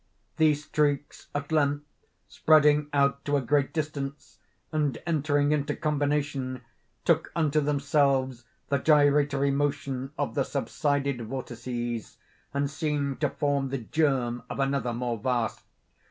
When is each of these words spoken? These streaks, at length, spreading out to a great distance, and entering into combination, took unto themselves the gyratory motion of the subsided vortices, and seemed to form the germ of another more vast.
These 0.37 0.63
streaks, 0.65 1.27
at 1.35 1.51
length, 1.51 1.85
spreading 2.27 2.87
out 2.91 3.23
to 3.25 3.37
a 3.37 3.41
great 3.41 3.71
distance, 3.71 4.39
and 4.71 4.97
entering 5.05 5.51
into 5.51 5.75
combination, 5.75 6.61
took 7.05 7.31
unto 7.35 7.61
themselves 7.61 8.45
the 8.69 8.79
gyratory 8.79 9.51
motion 9.51 10.11
of 10.17 10.33
the 10.33 10.43
subsided 10.43 11.21
vortices, 11.27 12.17
and 12.51 12.67
seemed 12.67 13.21
to 13.21 13.29
form 13.29 13.69
the 13.69 13.77
germ 13.77 14.41
of 14.49 14.59
another 14.59 14.91
more 14.91 15.19
vast. 15.19 15.61